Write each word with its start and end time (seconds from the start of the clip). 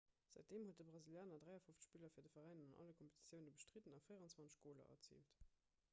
säitdeem 0.35 0.63
huet 0.67 0.77
de 0.79 0.85
brasilianer 0.87 1.41
53 1.49 1.83
spiller 1.87 2.13
fir 2.15 2.25
de 2.29 2.33
veräin 2.39 2.63
an 2.65 2.73
alle 2.85 2.97
kompetitioune 3.03 3.55
bestridden 3.59 3.99
a 3.99 4.03
24 4.09 4.63
goler 4.69 4.91
erziilt 4.97 5.41